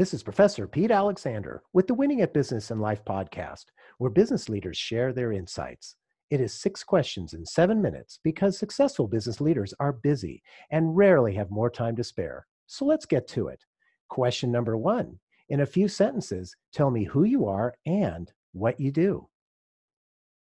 [0.00, 3.66] This is Professor Pete Alexander with the Winning at Business and Life podcast,
[3.98, 5.96] where business leaders share their insights.
[6.30, 11.34] It is six questions in seven minutes because successful business leaders are busy and rarely
[11.34, 12.46] have more time to spare.
[12.66, 13.62] So let's get to it.
[14.08, 15.18] Question number one
[15.50, 19.28] In a few sentences, tell me who you are and what you do.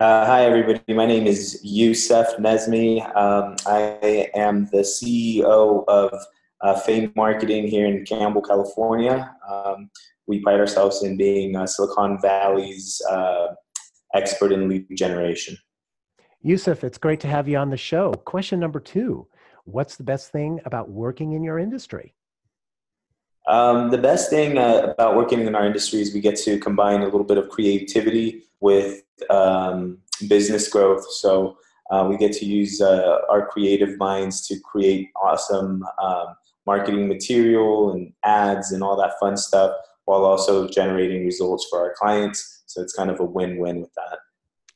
[0.00, 0.92] Uh, hi, everybody.
[0.92, 3.00] My name is Yussef Nezmi.
[3.16, 6.12] Um, I am the CEO of
[6.66, 9.32] uh, Faim Marketing here in Campbell, California.
[9.48, 9.88] Um,
[10.26, 13.54] we pride ourselves in being uh, Silicon Valley's uh,
[14.14, 15.56] expert in lead generation.
[16.44, 18.12] Yussef, it's great to have you on the show.
[18.12, 19.28] Question number two
[19.64, 22.14] What's the best thing about working in your industry?
[23.48, 27.02] Um, the best thing uh, about working in our industry is we get to combine
[27.02, 31.08] a little bit of creativity with um, business growth.
[31.12, 31.58] So
[31.92, 36.34] uh, we get to use uh, our creative minds to create awesome um,
[36.66, 39.74] marketing material and ads and all that fun stuff
[40.04, 42.64] while also generating results for our clients.
[42.66, 44.18] So it's kind of a win win with that.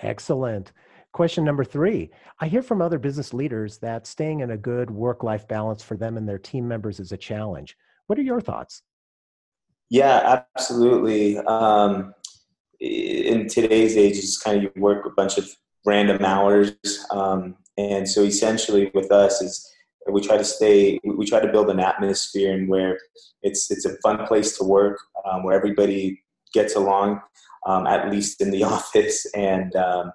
[0.00, 0.72] Excellent.
[1.12, 5.22] Question number three I hear from other business leaders that staying in a good work
[5.22, 7.76] life balance for them and their team members is a challenge.
[8.06, 8.82] What are your thoughts?
[9.90, 11.38] Yeah, absolutely.
[11.38, 12.14] Um,
[12.80, 15.48] in today's age, it's kind of you work a bunch of
[15.84, 16.72] random hours.
[17.10, 19.71] Um, and so essentially with us is
[20.10, 22.98] we try to stay we try to build an atmosphere and where
[23.42, 26.22] it's it's a fun place to work um, where everybody
[26.52, 27.20] gets along
[27.66, 29.26] um, at least in the office.
[29.34, 30.12] And um,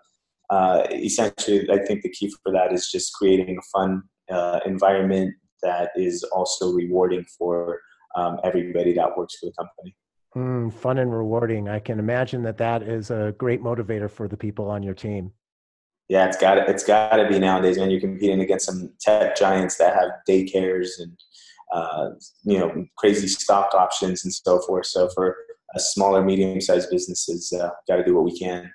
[0.49, 5.33] uh, essentially i think the key for that is just creating a fun uh, environment
[5.61, 7.81] that is also rewarding for
[8.15, 9.95] um, everybody that works for the company.
[10.35, 11.69] Mm, fun and rewarding.
[11.69, 15.31] I can imagine that that is a great motivator for the people on your team
[16.09, 17.91] yeah, it's got it's got to be nowadays, man.
[17.91, 21.19] You're competing against some tech giants that have daycares and
[21.73, 22.09] uh,
[22.43, 24.85] you know crazy stock options and so forth.
[24.85, 25.35] So for
[25.75, 28.71] a smaller, medium-sized businesses, uh, got to do what we can.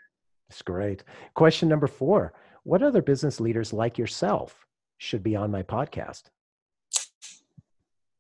[0.50, 1.05] That's great.
[1.34, 4.66] Question number four: What other business leaders like yourself
[4.99, 6.25] should be on my podcast?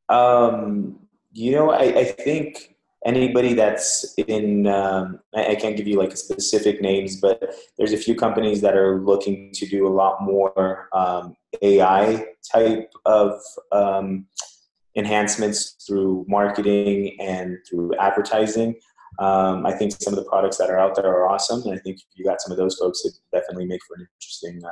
[0.08, 1.00] Um,
[1.32, 2.71] you know, I, I think
[3.04, 8.14] anybody that's in um, i can't give you like specific names but there's a few
[8.14, 13.40] companies that are looking to do a lot more um, ai type of
[13.72, 14.26] um,
[14.96, 18.74] enhancements through marketing and through advertising.
[19.18, 21.78] Um, i think some of the products that are out there are awesome and i
[21.78, 24.70] think if you got some of those folks it definitely make for an interesting uh,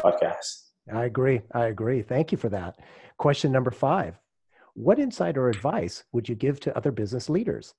[0.00, 0.70] podcast.
[0.92, 1.40] I agree.
[1.52, 2.02] I agree.
[2.02, 2.78] Thank you for that.
[3.18, 4.18] Question number five
[4.74, 7.74] what insight or advice would you give to other business leaders?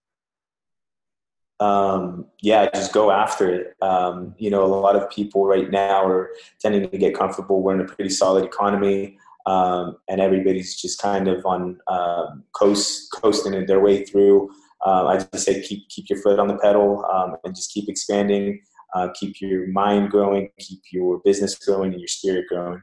[1.59, 3.75] Um, yeah, just go after it.
[3.81, 7.61] Um, you know, a lot of people right now are tending to get comfortable.
[7.61, 13.09] We're in a pretty solid economy, um, and everybody's just kind of on um, coast
[13.13, 14.49] coasting their way through.
[14.85, 17.87] Uh, I just say keep keep your foot on the pedal um, and just keep
[17.87, 18.61] expanding.
[18.93, 22.81] Uh, keep your mind growing, keep your business growing, and your spirit growing.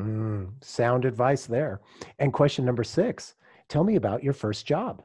[0.00, 1.80] Mm, sound advice there.
[2.18, 3.34] And question number six
[3.68, 5.02] tell me about your first job.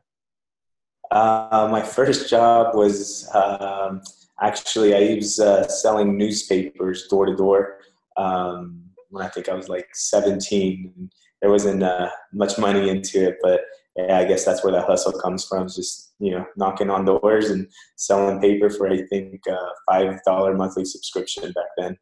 [1.11, 4.01] Uh, my first job was um,
[4.41, 7.79] actually, I was uh, selling newspapers door to door
[8.17, 11.09] um, when I think I was like 17.
[11.41, 13.61] There wasn't uh, much money into it, but
[13.95, 15.67] yeah, I guess that's where that hustle comes from.
[15.67, 20.55] Just you know, knocking on doors and selling paper for I think uh, five dollar
[20.55, 21.97] monthly subscription back then.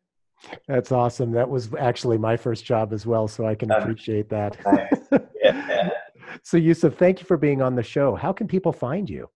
[0.68, 1.32] That's awesome.
[1.32, 4.58] That was actually my first job as well, so I can um, appreciate that.
[5.44, 5.90] yeah.
[6.44, 8.16] so, Yussef, thank you for being on the show.
[8.16, 9.30] How can people find you?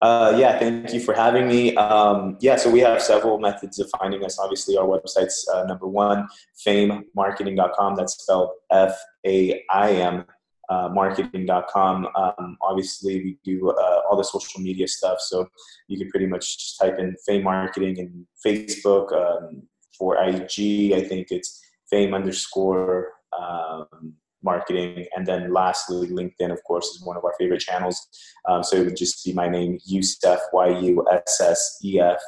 [0.00, 1.76] Uh, yeah, thank you for having me.
[1.76, 4.38] Um, yeah, so we have several methods of finding us.
[4.38, 6.26] Obviously, our website's uh, number one,
[6.66, 7.94] faimmarketing.com.
[7.94, 10.24] That's spelled F A I M
[10.72, 12.08] uh, marketing.com.
[12.14, 15.20] Um, obviously, we do uh, all the social media stuff.
[15.20, 15.46] So
[15.88, 19.62] you can pretty much just type in Faim Marketing and Facebook, um,
[19.98, 21.60] for IG, I think it's
[21.90, 25.06] faim underscore um, marketing.
[25.16, 28.08] And then lastly, LinkedIn, of course, is one of our favorite channels.
[28.48, 32.20] Um, so it would just be my name, Yussef, Y U S S E F,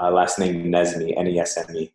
[0.00, 1.92] uh, last name Nezmi, N E S M E.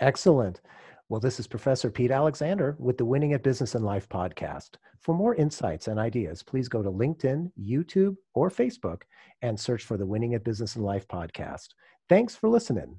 [0.00, 0.60] Excellent.
[1.08, 4.70] Well, this is Professor Pete Alexander with the Winning at Business and Life podcast.
[5.02, 9.02] For more insights and ideas, please go to LinkedIn, YouTube, or Facebook
[9.40, 11.68] and search for the Winning at Business and Life podcast.
[12.08, 12.98] Thanks for listening.